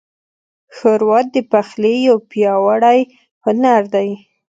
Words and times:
ښوروا 0.75 1.19
د 1.33 1.35
پخلي 1.51 1.95
یو 2.07 2.17
پیاوړی 2.29 2.99
هنر 3.45 3.81
دی. 3.93 4.09